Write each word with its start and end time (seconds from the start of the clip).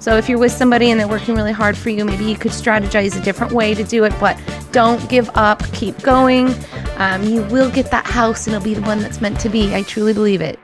So 0.00 0.16
if 0.16 0.30
you're 0.30 0.38
with 0.38 0.52
somebody 0.52 0.90
and 0.90 0.98
they're 0.98 1.06
working 1.06 1.34
really 1.34 1.52
hard 1.52 1.76
for 1.76 1.90
you, 1.90 2.06
maybe 2.06 2.24
you 2.24 2.34
could 2.34 2.52
strategize 2.52 3.20
a 3.20 3.22
different 3.22 3.52
way 3.52 3.74
to 3.74 3.84
do 3.84 4.04
it, 4.04 4.14
but 4.18 4.40
don't 4.72 5.06
give 5.10 5.30
up. 5.34 5.62
Keep 5.74 6.00
going. 6.00 6.54
Um, 6.96 7.22
you 7.22 7.42
will 7.44 7.70
get 7.70 7.90
that 7.90 8.06
house 8.06 8.46
and 8.46 8.56
it'll 8.56 8.64
be 8.64 8.72
the 8.72 8.80
one 8.80 9.00
that's 9.00 9.20
meant 9.20 9.38
to 9.40 9.50
be. 9.50 9.74
I 9.74 9.82
truly 9.82 10.14
believe 10.14 10.40
it. 10.40 10.58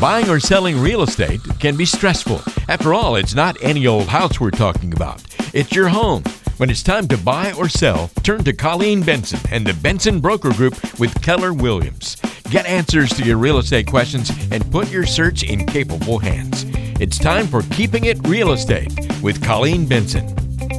Buying 0.00 0.28
or 0.28 0.38
selling 0.38 0.80
real 0.80 1.02
estate 1.02 1.40
can 1.58 1.76
be 1.76 1.84
stressful. 1.84 2.40
After 2.68 2.94
all, 2.94 3.16
it's 3.16 3.34
not 3.34 3.56
any 3.60 3.86
old 3.86 4.06
house 4.06 4.38
we're 4.40 4.50
talking 4.50 4.92
about, 4.92 5.22
it's 5.52 5.74
your 5.74 5.88
home. 5.88 6.22
When 6.56 6.70
it's 6.70 6.84
time 6.84 7.08
to 7.08 7.18
buy 7.18 7.52
or 7.54 7.68
sell, 7.68 8.10
turn 8.22 8.44
to 8.44 8.52
Colleen 8.52 9.02
Benson 9.02 9.40
and 9.50 9.66
the 9.66 9.74
Benson 9.74 10.20
Broker 10.20 10.52
Group 10.52 10.76
with 11.00 11.20
Keller 11.20 11.52
Williams. 11.52 12.16
Get 12.50 12.66
answers 12.66 13.10
to 13.14 13.24
your 13.24 13.38
real 13.38 13.58
estate 13.58 13.88
questions 13.88 14.30
and 14.52 14.70
put 14.70 14.88
your 14.88 15.04
search 15.04 15.42
in 15.42 15.66
capable 15.66 16.20
hands. 16.20 16.63
It's 17.00 17.18
time 17.18 17.48
for 17.48 17.62
Keeping 17.72 18.04
It 18.04 18.24
Real 18.28 18.52
Estate 18.52 18.88
with 19.20 19.42
Colleen 19.42 19.84
Benson. 19.84 20.28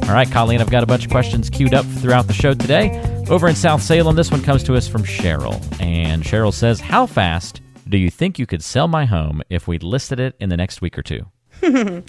All 0.04 0.14
right, 0.14 0.28
Colleen, 0.30 0.62
I've 0.62 0.70
got 0.70 0.82
a 0.82 0.86
bunch 0.86 1.04
of 1.04 1.10
questions 1.10 1.50
queued 1.50 1.74
up 1.74 1.84
throughout 1.84 2.26
the 2.26 2.32
show 2.32 2.54
today. 2.54 2.98
Over 3.28 3.48
in 3.48 3.54
South 3.54 3.82
Salem, 3.82 4.16
this 4.16 4.30
one 4.30 4.42
comes 4.42 4.64
to 4.64 4.76
us 4.76 4.88
from 4.88 5.02
Cheryl. 5.02 5.60
And 5.78 6.22
Cheryl 6.22 6.54
says, 6.54 6.80
How 6.80 7.04
fast 7.04 7.60
do 7.86 7.98
you 7.98 8.08
think 8.08 8.38
you 8.38 8.46
could 8.46 8.64
sell 8.64 8.88
my 8.88 9.04
home 9.04 9.42
if 9.50 9.68
we 9.68 9.78
listed 9.78 10.18
it 10.18 10.34
in 10.40 10.48
the 10.48 10.56
next 10.56 10.80
week 10.80 10.98
or 10.98 11.02
two? 11.02 11.20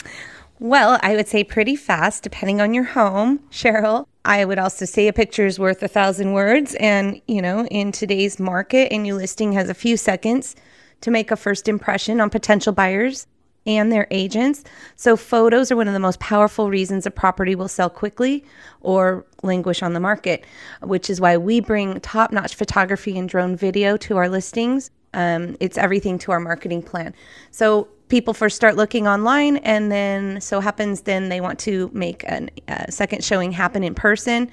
well, 0.60 0.98
I 1.04 1.18
would 1.18 1.28
say 1.28 1.44
pretty 1.44 1.76
fast, 1.76 2.24
depending 2.24 2.62
on 2.62 2.74
your 2.74 2.86
home, 2.86 3.40
Cheryl. 3.52 4.08
I 4.24 4.46
would 4.46 4.58
also 4.58 4.86
say 4.86 5.10
a 5.10 5.14
picture 5.14 5.46
is 5.46 5.60
worth 5.60 5.84
a 5.84 5.90
thousand 5.90 6.32
words. 6.32 6.76
And, 6.76 7.22
you 7.28 7.42
know, 7.42 7.66
in 7.66 7.92
today's 7.92 8.40
market, 8.40 8.94
a 8.94 8.98
new 8.98 9.16
listing 9.16 9.52
has 9.52 9.70
a 9.70 9.74
few 9.74 9.98
seconds 9.98 10.56
to 11.02 11.12
make 11.12 11.30
a 11.30 11.36
first 11.36 11.68
impression 11.68 12.22
on 12.22 12.30
potential 12.30 12.72
buyers 12.72 13.28
and 13.68 13.92
their 13.92 14.08
agents. 14.10 14.64
So, 14.96 15.16
photos 15.16 15.72
are 15.72 15.76
one 15.76 15.88
of 15.88 15.94
the 15.94 16.00
most 16.00 16.20
powerful 16.20 16.70
reasons 16.70 17.06
a 17.06 17.12
property 17.12 17.54
will 17.54 17.68
sell 17.68 17.90
quickly 17.90 18.44
or 18.82 19.26
languish 19.44 19.84
on 19.84 19.94
the 19.94 20.00
market, 20.00 20.46
which 20.82 21.09
is 21.09 21.22
why 21.22 21.38
we 21.38 21.59
bring 21.59 22.00
top 22.00 22.32
notch 22.32 22.56
photography 22.56 23.20
and 23.20 23.30
drone 23.30 23.56
video 23.56 23.98
to 23.98 24.18
our 24.18 24.30
listings. 24.30 24.90
Um, 25.14 25.58
it's 25.59 25.78
everything 25.78 26.18
to 26.20 26.32
our 26.32 26.40
marketing 26.40 26.82
plan. 26.82 27.14
So, 27.52 27.90
people 28.08 28.34
first 28.34 28.56
start 28.56 28.78
looking 28.78 29.06
online, 29.08 29.58
and 29.58 29.92
then 29.92 30.40
so 30.40 30.62
happens, 30.62 31.02
then 31.02 31.30
they 31.30 31.42
want 31.42 31.59
to 31.59 31.92
make 31.94 32.24
a 32.24 32.48
second 32.90 33.24
showing 33.24 33.52
happen 33.52 33.84
in 33.84 33.94
person. 33.94 34.50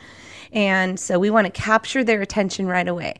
And 0.52 0.98
so, 0.98 1.18
we 1.20 1.30
want 1.30 1.46
to 1.46 1.52
capture 1.52 2.02
their 2.02 2.20
attention 2.20 2.66
right 2.66 2.88
away. 2.88 3.14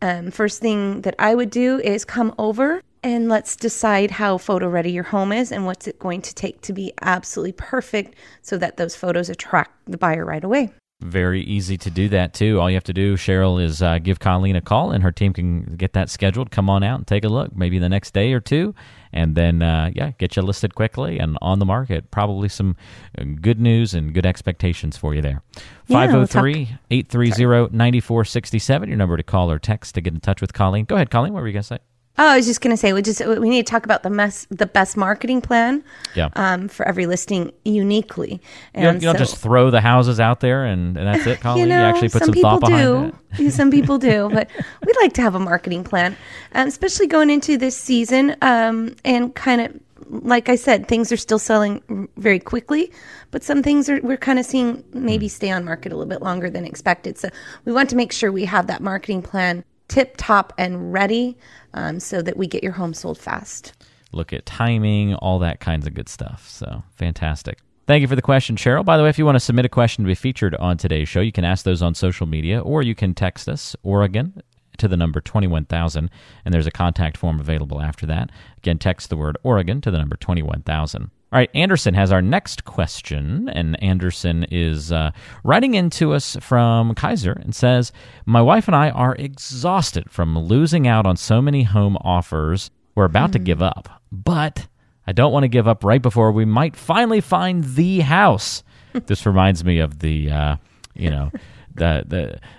Um, 0.00 0.32
first 0.32 0.60
thing 0.60 1.02
that 1.02 1.14
I 1.18 1.34
would 1.34 1.50
do 1.50 1.78
is 1.78 2.04
come 2.04 2.34
over 2.38 2.82
and 3.02 3.28
let's 3.28 3.56
decide 3.56 4.10
how 4.12 4.38
photo 4.38 4.68
ready 4.68 4.92
your 4.92 5.04
home 5.04 5.32
is 5.32 5.50
and 5.50 5.66
what's 5.66 5.86
it 5.86 5.98
going 5.98 6.22
to 6.22 6.34
take 6.34 6.60
to 6.62 6.72
be 6.72 6.92
absolutely 7.02 7.52
perfect 7.52 8.14
so 8.42 8.56
that 8.58 8.76
those 8.76 8.94
photos 8.94 9.28
attract 9.28 9.72
the 9.86 9.98
buyer 9.98 10.24
right 10.24 10.44
away. 10.44 10.70
Very 11.02 11.42
easy 11.42 11.76
to 11.78 11.90
do 11.90 12.08
that 12.10 12.32
too. 12.32 12.60
All 12.60 12.70
you 12.70 12.76
have 12.76 12.84
to 12.84 12.92
do, 12.92 13.16
Cheryl, 13.16 13.60
is 13.60 13.82
uh, 13.82 13.98
give 13.98 14.20
Colleen 14.20 14.54
a 14.54 14.60
call, 14.60 14.92
and 14.92 15.02
her 15.02 15.10
team 15.10 15.32
can 15.32 15.74
get 15.74 15.94
that 15.94 16.08
scheduled. 16.08 16.52
Come 16.52 16.70
on 16.70 16.84
out 16.84 16.98
and 16.98 17.06
take 17.06 17.24
a 17.24 17.28
look, 17.28 17.56
maybe 17.56 17.80
the 17.80 17.88
next 17.88 18.14
day 18.14 18.32
or 18.32 18.38
two, 18.38 18.72
and 19.12 19.34
then 19.34 19.62
uh, 19.62 19.90
yeah, 19.92 20.12
get 20.18 20.36
you 20.36 20.42
listed 20.42 20.76
quickly 20.76 21.18
and 21.18 21.36
on 21.42 21.58
the 21.58 21.66
market. 21.66 22.12
Probably 22.12 22.48
some 22.48 22.76
uh, 23.18 23.24
good 23.40 23.58
news 23.58 23.94
and 23.94 24.14
good 24.14 24.24
expectations 24.24 24.96
for 24.96 25.12
you 25.12 25.22
there. 25.22 25.42
503 25.86 26.78
830 26.92 27.76
9467, 27.76 28.88
your 28.88 28.96
number 28.96 29.16
to 29.16 29.24
call 29.24 29.50
or 29.50 29.58
text 29.58 29.96
to 29.96 30.00
get 30.00 30.14
in 30.14 30.20
touch 30.20 30.40
with 30.40 30.52
Colleen. 30.52 30.84
Go 30.84 30.94
ahead, 30.94 31.10
Colleen. 31.10 31.32
What 31.32 31.40
were 31.40 31.48
you 31.48 31.52
going 31.52 31.64
to 31.64 31.66
say? 31.66 31.78
Oh, 32.18 32.28
I 32.28 32.36
was 32.36 32.46
just 32.46 32.60
going 32.60 32.72
to 32.72 32.76
say 32.76 32.92
we 32.92 33.00
just 33.00 33.24
we 33.24 33.48
need 33.48 33.66
to 33.66 33.70
talk 33.70 33.84
about 33.84 34.02
the 34.02 34.10
mess, 34.10 34.46
the 34.50 34.66
best 34.66 34.98
marketing 34.98 35.40
plan. 35.40 35.82
Yeah. 36.14 36.28
Um, 36.34 36.68
for 36.68 36.86
every 36.86 37.06
listing 37.06 37.52
uniquely. 37.64 38.40
And 38.74 38.82
you 38.82 38.90
don't, 38.90 38.94
you 38.96 39.00
don't 39.00 39.18
just 39.18 39.38
throw 39.38 39.70
the 39.70 39.80
houses 39.80 40.20
out 40.20 40.40
there 40.40 40.66
and, 40.66 40.98
and 40.98 41.06
that's 41.06 41.26
it, 41.26 41.40
Colleen. 41.42 41.62
You, 41.62 41.66
know, 41.68 41.80
you 41.80 41.86
actually 41.86 42.10
put 42.10 42.24
some, 42.24 42.34
some 42.34 42.42
thought 42.42 42.60
behind 42.60 43.12
do. 43.36 43.44
it. 43.46 43.50
some 43.52 43.70
people 43.70 43.96
do, 43.96 44.28
but 44.30 44.50
we'd 44.86 44.96
like 45.00 45.14
to 45.14 45.22
have 45.22 45.34
a 45.34 45.40
marketing 45.40 45.84
plan, 45.84 46.14
um, 46.54 46.68
especially 46.68 47.06
going 47.06 47.30
into 47.30 47.56
this 47.56 47.76
season. 47.76 48.36
Um, 48.42 48.94
and 49.04 49.34
kind 49.34 49.62
of 49.62 49.80
like 50.10 50.50
I 50.50 50.56
said, 50.56 50.88
things 50.88 51.10
are 51.10 51.16
still 51.16 51.38
selling 51.38 52.08
very 52.18 52.38
quickly, 52.38 52.92
but 53.30 53.42
some 53.42 53.62
things 53.62 53.88
are 53.88 54.00
we're 54.02 54.18
kind 54.18 54.38
of 54.38 54.44
seeing 54.44 54.84
maybe 54.92 55.28
stay 55.28 55.50
on 55.50 55.64
market 55.64 55.92
a 55.92 55.96
little 55.96 56.10
bit 56.10 56.20
longer 56.20 56.50
than 56.50 56.66
expected. 56.66 57.16
So 57.16 57.30
we 57.64 57.72
want 57.72 57.88
to 57.90 57.96
make 57.96 58.12
sure 58.12 58.30
we 58.30 58.44
have 58.44 58.66
that 58.66 58.82
marketing 58.82 59.22
plan 59.22 59.64
tip 59.92 60.14
top 60.16 60.54
and 60.56 60.90
ready 60.90 61.36
um, 61.74 62.00
so 62.00 62.22
that 62.22 62.38
we 62.38 62.46
get 62.46 62.62
your 62.62 62.72
home 62.72 62.94
sold 62.94 63.18
fast. 63.18 63.74
Look 64.12 64.32
at 64.32 64.46
timing, 64.46 65.14
all 65.16 65.38
that 65.40 65.60
kinds 65.60 65.86
of 65.86 65.92
good 65.92 66.08
stuff. 66.08 66.48
So 66.48 66.82
fantastic. 66.96 67.58
Thank 67.86 68.00
you 68.00 68.08
for 68.08 68.16
the 68.16 68.22
question, 68.22 68.56
Cheryl. 68.56 68.84
By 68.84 68.96
the 68.96 69.02
way, 69.02 69.10
if 69.10 69.18
you 69.18 69.26
want 69.26 69.36
to 69.36 69.40
submit 69.40 69.66
a 69.66 69.68
question 69.68 70.04
to 70.04 70.08
be 70.08 70.14
featured 70.14 70.54
on 70.54 70.78
today's 70.78 71.08
show, 71.08 71.20
you 71.20 71.32
can 71.32 71.44
ask 71.44 71.64
those 71.64 71.82
on 71.82 71.94
social 71.94 72.26
media 72.26 72.60
or 72.60 72.82
you 72.82 72.94
can 72.94 73.14
text 73.14 73.48
us, 73.48 73.76
Oregon, 73.82 74.42
to 74.78 74.88
the 74.88 74.96
number 74.96 75.20
21000, 75.20 76.10
and 76.44 76.54
there's 76.54 76.66
a 76.66 76.70
contact 76.70 77.18
form 77.18 77.38
available 77.38 77.82
after 77.82 78.06
that. 78.06 78.30
Again, 78.58 78.78
text 78.78 79.10
the 79.10 79.16
word 79.16 79.36
Oregon 79.42 79.82
to 79.82 79.90
the 79.90 79.98
number 79.98 80.16
21000. 80.16 81.10
All 81.32 81.38
right, 81.38 81.50
Anderson 81.54 81.94
has 81.94 82.12
our 82.12 82.20
next 82.20 82.66
question, 82.66 83.48
and 83.48 83.82
Anderson 83.82 84.44
is 84.50 84.92
uh, 84.92 85.12
writing 85.44 85.72
into 85.72 86.12
us 86.12 86.36
from 86.42 86.94
Keizer 86.94 87.34
and 87.42 87.54
says, 87.54 87.90
My 88.26 88.42
wife 88.42 88.68
and 88.68 88.76
I 88.76 88.90
are 88.90 89.14
exhausted 89.14 90.10
from 90.10 90.38
losing 90.38 90.86
out 90.86 91.06
on 91.06 91.16
so 91.16 91.40
many 91.40 91.62
home 91.62 91.96
offers. 92.02 92.70
We're 92.94 93.06
about 93.06 93.30
mm. 93.30 93.32
to 93.32 93.38
give 93.38 93.62
up, 93.62 94.02
but 94.12 94.66
I 95.06 95.12
don't 95.12 95.32
want 95.32 95.44
to 95.44 95.48
give 95.48 95.66
up 95.66 95.84
right 95.84 96.02
before 96.02 96.32
we 96.32 96.44
might 96.44 96.76
finally 96.76 97.22
find 97.22 97.64
the 97.64 98.00
house. 98.00 98.62
this 98.92 99.24
reminds 99.24 99.64
me 99.64 99.78
of 99.78 100.00
the, 100.00 100.30
uh, 100.30 100.56
you 100.92 101.08
know, 101.08 101.32
the 101.74 102.04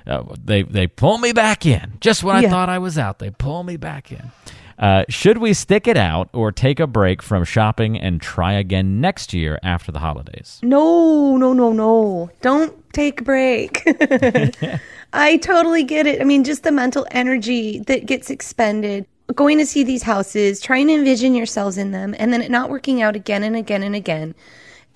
the 0.06 0.12
uh, 0.12 0.24
they 0.44 0.64
they 0.64 0.88
pull 0.88 1.20
me 1.20 1.32
back 1.32 1.68
in 1.68 2.00
just 2.02 2.24
when 2.24 2.36
I 2.36 2.50
thought 2.50 2.70
I 2.70 2.80
was 2.80 2.98
out. 2.98 3.20
They 3.20 3.30
pull 3.30 3.62
me 3.62 3.78
back 3.78 4.12
in. 4.12 4.32
Uh, 4.80 5.04
should 5.10 5.38
we 5.38 5.54
stick 5.54 5.88
it 5.88 5.98
out 5.98 6.30
or 6.34 6.52
take 6.52 6.80
a 6.80 6.88
break 6.88 7.22
from 7.22 7.44
shopping 7.44 8.00
and 8.00 8.22
try 8.22 8.54
again 8.54 9.00
next 9.00 9.34
year 9.34 9.60
after 9.64 9.92
the 9.92 10.00
holidays? 10.00 10.60
No, 10.64 11.38
no, 11.38 11.54
no, 11.54 11.72
no. 11.72 12.30
Don't 12.42 12.94
take 12.94 13.22
a 13.22 13.24
break. 13.24 13.84
I 15.14 15.38
totally 15.38 15.84
get 15.84 16.08
it. 16.08 16.22
I 16.22 16.24
mean, 16.24 16.44
just 16.44 16.64
the 16.64 16.72
mental 16.72 17.06
energy 17.12 17.80
that 17.80 18.06
gets 18.06 18.30
expended 18.30 19.06
going 19.36 19.58
to 19.58 19.66
see 19.66 19.84
these 19.84 20.04
houses, 20.04 20.60
trying 20.60 20.88
to 20.88 20.94
envision 20.94 21.34
yourselves 21.34 21.78
in 21.78 21.92
them, 21.92 22.16
and 22.20 22.34
then 22.34 22.42
it 22.42 22.52
not 22.52 22.70
working 22.70 23.02
out 23.02 23.16
again 23.16 23.44
and 23.44 23.56
again 23.56 23.84
and 23.84 23.96
again. 23.96 24.36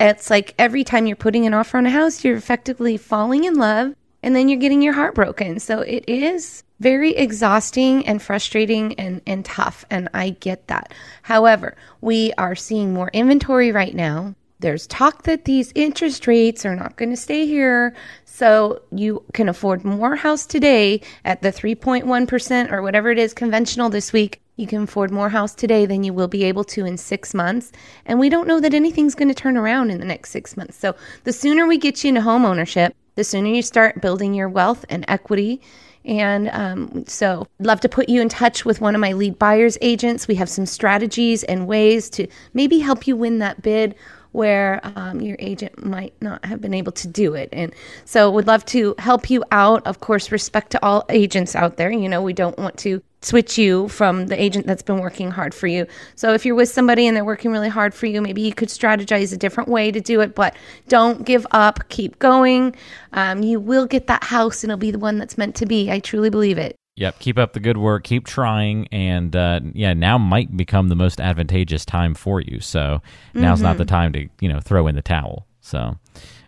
It's 0.00 0.30
like 0.30 0.54
every 0.58 0.84
time 0.84 1.06
you're 1.06 1.16
putting 1.16 1.46
an 1.46 1.54
offer 1.54 1.76
on 1.76 1.86
a 1.86 1.90
house, 1.90 2.24
you're 2.24 2.36
effectively 2.36 2.96
falling 2.96 3.44
in 3.44 3.54
love 3.54 3.94
and 4.22 4.34
then 4.34 4.48
you're 4.48 4.60
getting 4.60 4.82
your 4.82 4.92
heart 4.92 5.14
broken. 5.14 5.58
So 5.58 5.80
it 5.80 6.04
is 6.06 6.62
very 6.80 7.14
exhausting 7.16 8.06
and 8.06 8.22
frustrating 8.22 8.94
and, 8.94 9.20
and 9.26 9.44
tough. 9.44 9.84
And 9.90 10.08
I 10.14 10.30
get 10.30 10.68
that. 10.68 10.92
However, 11.22 11.76
we 12.00 12.32
are 12.38 12.54
seeing 12.54 12.92
more 12.92 13.10
inventory 13.12 13.72
right 13.72 13.94
now. 13.94 14.34
There's 14.60 14.88
talk 14.88 15.22
that 15.22 15.44
these 15.44 15.72
interest 15.74 16.26
rates 16.26 16.66
are 16.66 16.74
not 16.74 16.96
going 16.96 17.10
to 17.10 17.16
stay 17.16 17.46
here. 17.46 17.94
So 18.24 18.82
you 18.90 19.22
can 19.32 19.48
afford 19.48 19.84
more 19.84 20.16
house 20.16 20.46
today 20.46 21.00
at 21.24 21.42
the 21.42 21.52
3.1% 21.52 22.72
or 22.72 22.82
whatever 22.82 23.10
it 23.10 23.18
is 23.18 23.32
conventional 23.34 23.88
this 23.88 24.12
week. 24.12 24.40
You 24.56 24.66
can 24.66 24.82
afford 24.82 25.12
more 25.12 25.28
house 25.28 25.54
today 25.54 25.86
than 25.86 26.02
you 26.02 26.12
will 26.12 26.26
be 26.26 26.42
able 26.42 26.64
to 26.64 26.84
in 26.84 26.96
six 26.98 27.32
months. 27.32 27.70
And 28.04 28.18
we 28.18 28.28
don't 28.28 28.48
know 28.48 28.58
that 28.58 28.74
anything's 28.74 29.14
going 29.14 29.28
to 29.28 29.34
turn 29.34 29.56
around 29.56 29.92
in 29.92 30.00
the 30.00 30.04
next 30.04 30.30
six 30.30 30.56
months. 30.56 30.76
So 30.76 30.96
the 31.22 31.32
sooner 31.32 31.66
we 31.66 31.78
get 31.78 32.02
you 32.02 32.08
into 32.08 32.22
home 32.22 32.44
ownership, 32.44 32.96
the 33.14 33.22
sooner 33.22 33.48
you 33.48 33.62
start 33.62 34.00
building 34.00 34.34
your 34.34 34.48
wealth 34.48 34.84
and 34.88 35.04
equity. 35.06 35.60
And 36.08 36.48
um, 36.54 37.04
so, 37.06 37.46
love 37.60 37.80
to 37.80 37.88
put 37.88 38.08
you 38.08 38.22
in 38.22 38.30
touch 38.30 38.64
with 38.64 38.80
one 38.80 38.94
of 38.94 39.00
my 39.00 39.12
lead 39.12 39.38
buyers 39.38 39.76
agents. 39.82 40.26
We 40.26 40.36
have 40.36 40.48
some 40.48 40.64
strategies 40.64 41.44
and 41.44 41.66
ways 41.66 42.08
to 42.10 42.26
maybe 42.54 42.78
help 42.78 43.06
you 43.06 43.14
win 43.14 43.40
that 43.40 43.60
bid 43.60 43.94
where 44.38 44.80
um, 44.84 45.20
your 45.20 45.36
agent 45.40 45.84
might 45.84 46.14
not 46.22 46.44
have 46.44 46.60
been 46.60 46.72
able 46.72 46.92
to 46.92 47.08
do 47.08 47.34
it. 47.34 47.48
And 47.52 47.74
so, 48.04 48.30
would 48.30 48.46
love 48.46 48.64
to 48.66 48.94
help 48.98 49.28
you 49.28 49.44
out. 49.50 49.84
Of 49.84 49.98
course, 49.98 50.30
respect 50.30 50.70
to 50.70 50.84
all 50.84 51.04
agents 51.08 51.56
out 51.56 51.76
there. 51.76 51.90
You 51.90 52.08
know, 52.08 52.22
we 52.22 52.32
don't 52.32 52.56
want 52.56 52.78
to 52.78 53.02
switch 53.20 53.58
you 53.58 53.88
from 53.88 54.28
the 54.28 54.40
agent 54.40 54.64
that's 54.66 54.82
been 54.82 55.00
working 55.00 55.30
hard 55.30 55.52
for 55.52 55.66
you. 55.66 55.86
So 56.14 56.34
if 56.34 56.46
you're 56.46 56.54
with 56.54 56.68
somebody 56.68 57.06
and 57.06 57.16
they're 57.16 57.24
working 57.24 57.50
really 57.50 57.68
hard 57.68 57.92
for 57.92 58.06
you, 58.06 58.22
maybe 58.22 58.42
you 58.42 58.54
could 58.54 58.68
strategize 58.68 59.32
a 59.32 59.36
different 59.36 59.68
way 59.68 59.90
to 59.90 60.00
do 60.00 60.20
it, 60.20 60.36
but 60.36 60.54
don't 60.86 61.24
give 61.24 61.44
up. 61.50 61.88
Keep 61.88 62.20
going. 62.20 62.76
Um, 63.12 63.42
you 63.42 63.58
will 63.58 63.86
get 63.86 64.06
that 64.06 64.22
house 64.22 64.62
and 64.62 64.70
it'll 64.70 64.78
be 64.78 64.92
the 64.92 65.00
one 65.00 65.18
that's 65.18 65.36
meant 65.36 65.56
to 65.56 65.66
be. 65.66 65.90
I 65.90 65.98
truly 65.98 66.30
believe 66.30 66.58
it. 66.58 66.77
Yep, 66.98 67.20
keep 67.20 67.38
up 67.38 67.52
the 67.52 67.60
good 67.60 67.76
work. 67.76 68.02
Keep 68.02 68.26
trying, 68.26 68.88
and 68.88 69.34
uh, 69.36 69.60
yeah, 69.72 69.94
now 69.94 70.18
might 70.18 70.56
become 70.56 70.88
the 70.88 70.96
most 70.96 71.20
advantageous 71.20 71.84
time 71.84 72.12
for 72.12 72.40
you. 72.40 72.58
So 72.58 73.00
now's 73.34 73.58
mm-hmm. 73.58 73.66
not 73.66 73.78
the 73.78 73.84
time 73.84 74.12
to 74.14 74.28
you 74.40 74.48
know 74.48 74.58
throw 74.58 74.88
in 74.88 74.96
the 74.96 75.02
towel. 75.02 75.46
So 75.60 75.96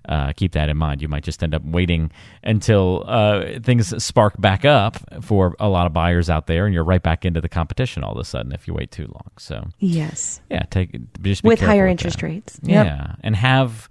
uh, 0.08 0.32
keep 0.32 0.50
that 0.52 0.68
in 0.68 0.76
mind. 0.76 1.02
You 1.02 1.08
might 1.08 1.22
just 1.22 1.44
end 1.44 1.54
up 1.54 1.64
waiting 1.64 2.10
until 2.42 3.04
uh, 3.06 3.60
things 3.62 4.02
spark 4.02 4.40
back 4.40 4.64
up 4.64 4.96
for 5.22 5.54
a 5.60 5.68
lot 5.68 5.86
of 5.86 5.92
buyers 5.92 6.28
out 6.28 6.48
there, 6.48 6.66
and 6.66 6.74
you're 6.74 6.82
right 6.82 7.02
back 7.02 7.24
into 7.24 7.40
the 7.40 7.48
competition 7.48 8.02
all 8.02 8.12
of 8.12 8.18
a 8.18 8.24
sudden 8.24 8.50
if 8.50 8.66
you 8.66 8.74
wait 8.74 8.90
too 8.90 9.06
long. 9.06 9.30
So 9.38 9.68
Yes. 9.78 10.40
yeah, 10.50 10.64
take 10.68 10.98
just 11.22 11.44
be 11.44 11.48
With 11.48 11.60
higher 11.60 11.84
with 11.84 11.92
interest 11.92 12.18
that. 12.18 12.26
rates. 12.26 12.58
Yeah, 12.64 13.14
and 13.22 13.36
have 13.36 13.88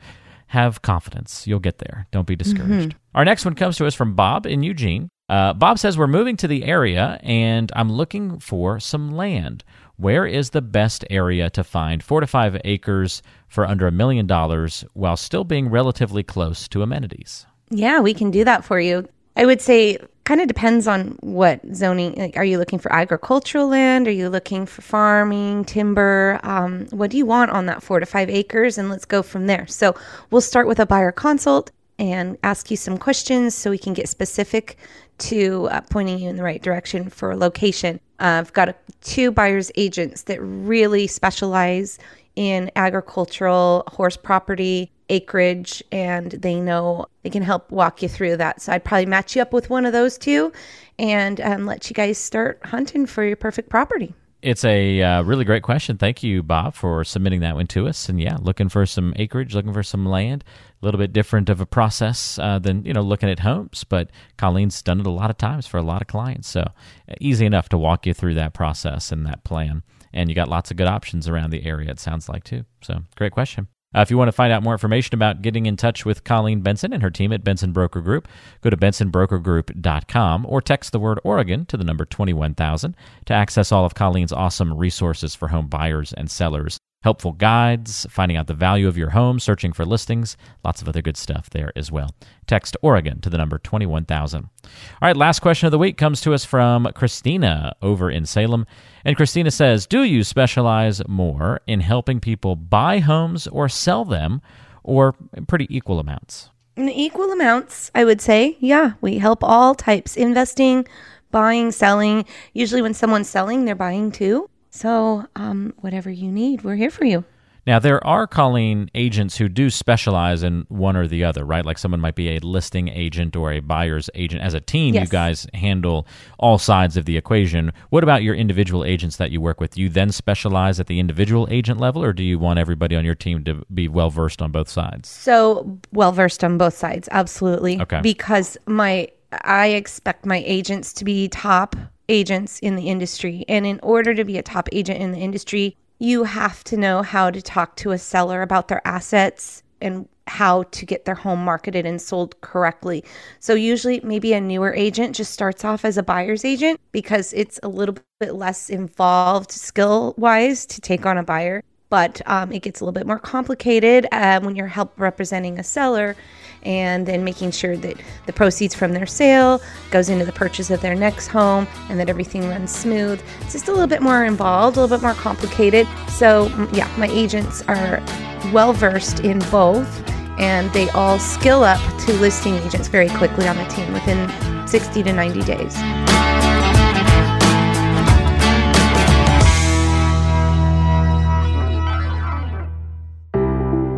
have 0.47 0.81
confidence. 0.81 1.47
You'll 1.47 1.59
get 1.59 1.77
there. 1.77 2.07
Don't 2.11 2.27
be 2.27 2.35
discouraged. 2.35 2.95
Our 3.15 3.23
next 3.23 3.45
one 3.45 3.55
comes 3.55 3.77
to 3.77 3.85
us 3.85 3.95
from 3.95 4.13
Bob 4.13 4.45
in 4.45 4.61
Eugene. 4.61 5.09
Uh, 5.29 5.53
Bob 5.53 5.77
says 5.77 5.97
we're 5.97 6.07
moving 6.07 6.35
to 6.37 6.47
the 6.47 6.63
area 6.63 7.19
and 7.21 7.71
I'm 7.75 7.91
looking 7.91 8.39
for 8.39 8.79
some 8.79 9.11
land. 9.11 9.63
Where 9.97 10.25
is 10.25 10.49
the 10.49 10.61
best 10.61 11.05
area 11.09 11.49
to 11.51 11.63
find 11.63 12.01
four 12.01 12.21
to 12.21 12.27
five 12.27 12.59
acres 12.63 13.21
for 13.47 13.65
under 13.65 13.85
a 13.85 13.91
million 13.91 14.25
dollars 14.25 14.83
while 14.93 15.17
still 15.17 15.43
being 15.43 15.69
relatively 15.69 16.23
close 16.23 16.67
to 16.69 16.81
amenities? 16.81 17.45
Yeah, 17.69 17.99
we 17.99 18.13
can 18.13 18.31
do 18.31 18.43
that 18.43 18.65
for 18.65 18.79
you. 18.79 19.07
I 19.35 19.45
would 19.45 19.61
say 19.61 19.99
kind 20.23 20.41
of 20.41 20.47
depends 20.47 20.87
on 20.87 21.17
what 21.21 21.59
zoning. 21.73 22.13
Like, 22.13 22.37
are 22.37 22.45
you 22.45 22.57
looking 22.57 22.79
for 22.79 22.93
agricultural 22.93 23.67
land? 23.67 24.07
Are 24.07 24.11
you 24.11 24.29
looking 24.29 24.65
for 24.65 24.81
farming, 24.81 25.65
timber? 25.65 26.39
Um, 26.43 26.85
what 26.91 27.09
do 27.09 27.17
you 27.17 27.25
want 27.25 27.51
on 27.51 27.65
that 27.65 27.81
four 27.81 27.99
to 27.99 28.05
five 28.05 28.29
acres? 28.29 28.77
And 28.77 28.89
let's 28.89 29.05
go 29.05 29.23
from 29.23 29.47
there. 29.47 29.65
So 29.67 29.95
we'll 30.29 30.41
start 30.41 30.67
with 30.67 30.79
a 30.79 30.85
buyer 30.85 31.11
consult 31.11 31.71
and 31.99 32.37
ask 32.43 32.71
you 32.71 32.77
some 32.77 32.97
questions 32.97 33.53
so 33.53 33.69
we 33.69 33.77
can 33.77 33.93
get 33.93 34.09
specific 34.09 34.77
to 35.19 35.67
uh, 35.69 35.81
pointing 35.81 36.17
you 36.17 36.29
in 36.29 36.37
the 36.37 36.43
right 36.43 36.63
direction 36.63 37.09
for 37.09 37.35
location. 37.35 37.99
Uh, 38.19 38.39
I've 38.39 38.53
got 38.53 38.69
a, 38.69 38.75
two 39.01 39.31
buyers 39.31 39.69
agents 39.75 40.23
that 40.23 40.41
really 40.41 41.07
specialize 41.07 41.99
in 42.35 42.71
agricultural, 42.77 43.83
horse 43.87 44.15
property, 44.15 44.91
acreage, 45.09 45.83
and 45.91 46.31
they 46.31 46.59
know 46.59 47.05
they 47.23 47.29
can 47.29 47.43
help 47.43 47.69
walk 47.69 48.01
you 48.01 48.07
through 48.07 48.37
that. 48.37 48.61
So 48.61 48.71
I'd 48.71 48.83
probably 48.83 49.05
match 49.05 49.35
you 49.35 49.41
up 49.41 49.51
with 49.51 49.69
one 49.69 49.85
of 49.85 49.91
those 49.91 50.17
two 50.17 50.53
and 50.97 51.41
um, 51.41 51.65
let 51.65 51.89
you 51.89 51.93
guys 51.93 52.17
start 52.17 52.61
hunting 52.63 53.05
for 53.05 53.25
your 53.25 53.35
perfect 53.35 53.69
property. 53.69 54.13
It's 54.41 54.63
a 54.63 55.01
uh, 55.01 55.21
really 55.23 55.43
great 55.43 55.63
question. 55.63 55.97
Thank 55.97 56.23
you, 56.23 56.41
Bob, 56.41 56.73
for 56.73 57.03
submitting 57.03 57.41
that 57.41 57.55
one 57.55 57.67
to 57.67 57.87
us. 57.87 58.07
And 58.07 58.21
yeah, 58.21 58.37
looking 58.39 58.69
for 58.69 58.85
some 58.85 59.13
acreage, 59.17 59.53
looking 59.53 59.73
for 59.73 59.83
some 59.83 60.05
land. 60.05 60.45
A 60.81 60.85
little 60.85 60.97
bit 60.97 61.11
different 61.11 61.49
of 61.49 61.59
a 61.59 61.65
process 61.65 62.39
uh, 62.39 62.57
than 62.57 62.85
you 62.85 62.93
know 62.93 63.01
looking 63.01 63.29
at 63.29 63.39
homes, 63.39 63.83
but 63.83 64.09
Colleen's 64.37 64.81
done 64.81 65.01
it 65.01 65.07
a 65.07 65.11
lot 65.11 65.29
of 65.29 65.37
times 65.37 65.67
for 65.67 65.77
a 65.77 65.83
lot 65.83 66.01
of 66.01 66.07
clients. 66.07 66.47
So 66.47 66.61
uh, 66.61 67.13
easy 67.19 67.45
enough 67.45 67.67
to 67.69 67.77
walk 67.77 68.05
you 68.05 68.13
through 68.13 68.35
that 68.35 68.53
process 68.53 69.11
and 69.11 69.25
that 69.25 69.43
plan. 69.43 69.83
And 70.13 70.29
you 70.29 70.35
got 70.35 70.47
lots 70.47 70.71
of 70.71 70.77
good 70.77 70.87
options 70.87 71.27
around 71.27 71.49
the 71.49 71.65
area. 71.65 71.91
It 71.91 71.99
sounds 71.99 72.29
like 72.29 72.45
too. 72.45 72.63
So 72.81 73.01
great 73.15 73.33
question. 73.33 73.67
Uh, 73.95 74.01
if 74.01 74.11
you 74.11 74.17
want 74.17 74.27
to 74.27 74.33
find 74.33 74.53
out 74.53 74.61
more 74.61 74.73
information 74.73 75.15
about 75.15 75.41
getting 75.41 75.65
in 75.65 75.75
touch 75.75 76.05
with 76.05 76.23
Colleen 76.23 76.61
Benson 76.61 76.93
and 76.93 77.01
her 77.01 77.09
team 77.09 77.33
at 77.33 77.43
Benson 77.43 77.71
Broker 77.71 78.01
Group, 78.01 78.27
go 78.61 78.69
to 78.69 78.77
bensonbrokergroup.com 78.77 80.45
or 80.47 80.61
text 80.61 80.91
the 80.91 80.99
word 80.99 81.19
Oregon 81.23 81.65
to 81.65 81.77
the 81.77 81.83
number 81.83 82.05
21000 82.05 82.95
to 83.25 83.33
access 83.33 83.71
all 83.71 83.85
of 83.85 83.95
Colleen's 83.95 84.31
awesome 84.31 84.77
resources 84.77 85.33
for 85.33 85.47
home 85.47 85.67
buyers 85.67 86.13
and 86.13 86.29
sellers. 86.29 86.77
Helpful 87.01 87.31
guides, 87.31 88.05
finding 88.09 88.35
out 88.35 88.47
the 88.47 88.53
value 88.53 88.85
of 88.85 88.97
your 88.97 89.11
home, 89.11 89.39
searching 89.39 89.71
for 89.71 89.85
listings, 89.85 90.35
lots 90.65 90.81
of 90.81 90.89
other 90.89 91.01
good 91.01 91.15
stuff 91.15 91.49
there 91.49 91.71
as 91.73 91.89
well. 91.89 92.13
Text 92.45 92.75
Oregon 92.81 93.21
to 93.21 93.29
the 93.29 93.37
number 93.37 93.57
21000. 93.57 94.43
All 94.43 94.69
right, 95.01 95.15
last 95.15 95.39
question 95.39 95.65
of 95.65 95.71
the 95.71 95.77
week 95.77 95.95
comes 95.95 96.19
to 96.21 96.33
us 96.33 96.43
from 96.43 96.89
Christina 96.93 97.73
over 97.81 98.11
in 98.11 98.25
Salem. 98.25 98.65
And 99.05 99.15
Christina 99.15 99.49
says, 99.49 99.87
Do 99.87 100.03
you 100.03 100.25
specialize 100.25 101.01
more 101.07 101.61
in 101.65 101.79
helping 101.79 102.19
people 102.19 102.57
buy 102.57 102.99
homes 102.99 103.47
or 103.47 103.69
sell 103.69 104.03
them, 104.03 104.41
or 104.83 105.15
pretty 105.47 105.73
equal 105.73 105.99
amounts? 105.99 106.49
In 106.75 106.89
equal 106.89 107.31
amounts, 107.31 107.91
I 107.95 108.03
would 108.03 108.19
say. 108.19 108.57
Yeah, 108.59 108.93
we 108.99 109.19
help 109.19 109.41
all 109.41 109.73
types 109.73 110.17
investing, 110.17 110.85
buying, 111.31 111.71
selling. 111.71 112.25
Usually, 112.51 112.81
when 112.81 112.93
someone's 112.93 113.29
selling, 113.29 113.63
they're 113.63 113.73
buying 113.73 114.11
too. 114.11 114.49
So, 114.69 115.25
um, 115.35 115.73
whatever 115.77 116.09
you 116.09 116.31
need, 116.31 116.63
we're 116.63 116.75
here 116.75 116.91
for 116.91 117.05
you. 117.05 117.25
Now, 117.69 117.77
there 117.77 118.05
are 118.05 118.25
Colleen 118.25 118.89
agents 118.95 119.37
who 119.37 119.47
do 119.47 119.69
specialize 119.69 120.41
in 120.41 120.65
one 120.69 120.95
or 120.95 121.07
the 121.07 121.23
other, 121.23 121.45
right? 121.45 121.63
Like 121.63 121.77
someone 121.77 121.99
might 121.99 122.15
be 122.15 122.29
a 122.29 122.39
listing 122.39 122.87
agent 122.87 123.35
or 123.35 123.51
a 123.51 123.59
buyer's 123.59 124.09
agent. 124.15 124.41
As 124.41 124.55
a 124.55 124.59
team, 124.59 124.95
you 124.95 125.05
guys 125.05 125.45
handle 125.53 126.07
all 126.39 126.57
sides 126.57 126.97
of 126.97 127.05
the 127.05 127.15
equation. 127.15 127.71
What 127.89 128.03
about 128.03 128.23
your 128.23 128.33
individual 128.33 128.83
agents 128.83 129.17
that 129.17 129.29
you 129.29 129.39
work 129.39 129.59
with? 129.59 129.75
Do 129.75 129.81
you 129.81 129.89
then 129.89 130.11
specialize 130.11 130.79
at 130.79 130.87
the 130.87 130.99
individual 130.99 131.47
agent 131.51 131.79
level, 131.79 132.03
or 132.03 132.11
do 132.11 132.23
you 132.23 132.39
want 132.39 132.57
everybody 132.57 132.95
on 132.95 133.05
your 133.05 133.13
team 133.13 133.43
to 133.43 133.63
be 133.71 133.87
well 133.87 134.09
versed 134.09 134.41
on 134.41 134.51
both 134.51 134.69
sides? 134.69 135.07
So 135.07 135.79
well 135.91 136.11
versed 136.11 136.43
on 136.43 136.57
both 136.57 136.75
sides, 136.75 137.07
absolutely. 137.11 137.79
Okay. 137.81 138.01
Because 138.01 138.57
my 138.65 139.09
I 139.43 139.67
expect 139.67 140.25
my 140.25 140.41
agents 140.43 140.91
to 140.93 141.05
be 141.05 141.27
top 141.27 141.75
agents 142.09 142.59
in 142.59 142.75
the 142.75 142.89
industry. 142.89 143.45
And 143.47 143.65
in 143.65 143.79
order 143.81 144.13
to 144.13 144.25
be 144.25 144.37
a 144.37 144.43
top 144.43 144.67
agent 144.71 144.99
in 144.99 145.11
the 145.11 145.19
industry, 145.19 145.77
you 145.99 146.23
have 146.23 146.63
to 146.65 146.77
know 146.77 147.01
how 147.01 147.29
to 147.29 147.41
talk 147.41 147.75
to 147.77 147.91
a 147.91 147.97
seller 147.97 148.41
about 148.41 148.67
their 148.67 148.85
assets 148.85 149.63
and 149.81 150.07
how 150.27 150.63
to 150.63 150.85
get 150.85 151.05
their 151.05 151.15
home 151.15 151.43
marketed 151.43 151.85
and 151.85 152.01
sold 152.01 152.39
correctly. 152.41 153.03
So 153.39 153.53
usually 153.53 153.99
maybe 154.03 154.33
a 154.33 154.41
newer 154.41 154.73
agent 154.73 155.15
just 155.15 155.33
starts 155.33 155.65
off 155.65 155.83
as 155.83 155.97
a 155.97 156.03
buyer's 156.03 156.45
agent 156.45 156.79
because 156.91 157.33
it's 157.33 157.59
a 157.63 157.67
little 157.67 157.95
bit 158.19 158.35
less 158.35 158.69
involved 158.69 159.51
skill 159.51 160.13
wise 160.17 160.65
to 160.67 160.81
take 160.81 161.05
on 161.05 161.17
a 161.17 161.23
buyer 161.23 161.63
but 161.89 162.21
um, 162.25 162.51
it 162.51 162.61
gets 162.61 162.81
a 162.81 162.83
little 162.83 162.93
bit 162.93 163.07
more 163.07 163.19
complicated 163.19 164.07
uh, 164.11 164.39
when 164.41 164.55
you're 164.55 164.67
help 164.67 164.93
representing 164.97 165.59
a 165.59 165.63
seller 165.63 166.15
and 166.63 167.05
then 167.05 167.23
making 167.23 167.51
sure 167.51 167.77
that 167.77 167.95
the 168.25 168.33
proceeds 168.33 168.75
from 168.75 168.93
their 168.93 169.05
sale 169.05 169.61
goes 169.91 170.09
into 170.09 170.25
the 170.25 170.31
purchase 170.31 170.69
of 170.69 170.81
their 170.81 170.95
next 170.95 171.27
home 171.27 171.67
and 171.89 171.99
that 171.99 172.09
everything 172.09 172.47
runs 172.49 172.71
smooth. 172.71 173.21
It's 173.41 173.53
just 173.53 173.67
a 173.67 173.71
little 173.71 173.87
bit 173.87 174.01
more 174.01 174.25
involved 174.25 174.77
a 174.77 174.81
little 174.81 174.97
bit 174.97 175.01
more 175.01 175.13
complicated. 175.13 175.87
So 176.09 176.49
mm, 176.49 176.75
yeah 176.75 176.93
my 176.97 177.07
agents 177.07 177.63
are 177.67 178.03
well 178.51 178.73
versed 178.73 179.21
in 179.21 179.39
both 179.51 180.07
and 180.37 180.71
they 180.71 180.89
all 180.91 181.19
skill 181.19 181.63
up 181.63 181.81
to 182.01 182.13
listing 182.13 182.55
agents 182.55 182.87
very 182.87 183.09
quickly 183.09 183.47
on 183.47 183.57
the 183.57 183.65
team 183.65 183.91
within 183.93 184.29
60 184.67 185.03
to 185.03 185.13
90 185.13 185.41
days 185.43 186.18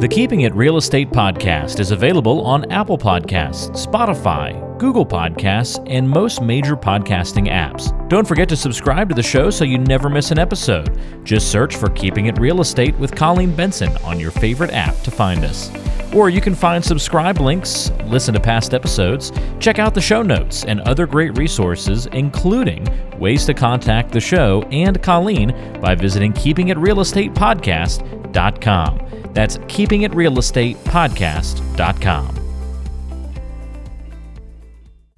The 0.01 0.07
Keeping 0.07 0.41
It 0.41 0.53
Real 0.55 0.77
Estate 0.77 1.11
podcast 1.11 1.79
is 1.79 1.91
available 1.91 2.43
on 2.43 2.69
Apple 2.71 2.97
Podcasts, 2.97 3.85
Spotify, 3.85 4.79
Google 4.79 5.05
Podcasts, 5.05 5.79
and 5.87 6.09
most 6.09 6.41
major 6.41 6.75
podcasting 6.75 7.47
apps. 7.47 7.91
Don't 8.09 8.27
forget 8.27 8.49
to 8.49 8.55
subscribe 8.55 9.09
to 9.09 9.15
the 9.15 9.21
show 9.21 9.51
so 9.51 9.63
you 9.63 9.77
never 9.77 10.09
miss 10.09 10.31
an 10.31 10.39
episode. 10.39 10.99
Just 11.23 11.51
search 11.51 11.75
for 11.75 11.91
Keeping 11.91 12.25
It 12.25 12.39
Real 12.39 12.61
Estate 12.61 12.97
with 12.97 13.15
Colleen 13.15 13.55
Benson 13.55 13.95
on 13.97 14.19
your 14.19 14.31
favorite 14.31 14.71
app 14.71 14.99
to 15.03 15.11
find 15.11 15.45
us. 15.45 15.69
Or 16.15 16.31
you 16.31 16.41
can 16.41 16.55
find 16.55 16.83
subscribe 16.83 17.39
links, 17.39 17.91
listen 18.05 18.33
to 18.33 18.39
past 18.39 18.73
episodes, 18.73 19.31
check 19.59 19.77
out 19.77 19.93
the 19.93 20.01
show 20.01 20.23
notes, 20.23 20.65
and 20.65 20.81
other 20.81 21.05
great 21.05 21.37
resources, 21.37 22.07
including 22.07 22.87
ways 23.19 23.45
to 23.45 23.53
contact 23.53 24.13
the 24.13 24.19
show 24.19 24.63
and 24.71 24.99
Colleen 25.03 25.53
by 25.79 25.93
visiting 25.93 26.33
keepingitrealestatepodcast.com. 26.33 29.20
That's 29.33 29.57
keepingitrealestatepodcast.com. 29.57 32.37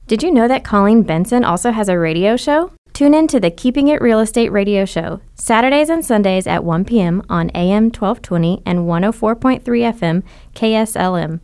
Did 0.06 0.22
you 0.22 0.32
know 0.32 0.48
that 0.48 0.64
Colleen 0.66 1.04
Benson 1.04 1.46
also 1.46 1.72
has 1.72 1.90
a 1.90 1.98
radio 1.98 2.36
show? 2.36 2.72
Tune 2.94 3.16
in 3.16 3.28
to 3.28 3.40
the 3.40 3.50
Keeping 3.50 3.88
It 3.88 4.02
Real 4.02 4.20
Estate 4.20 4.52
radio 4.52 4.86
show, 4.86 5.22
Saturdays 5.34 5.90
and 5.90 6.06
Sundays 6.06 6.46
at 6.46 6.64
1 6.64 6.86
p.m. 6.86 7.24
on 7.30 7.50
AM 7.56 7.86
1220 7.86 8.62
and 8.66 8.80
104.3 8.80 9.64
FM 9.64 10.24
KSLM. 10.54 11.40